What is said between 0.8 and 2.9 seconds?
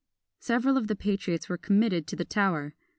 the patriots were committed to the Tower.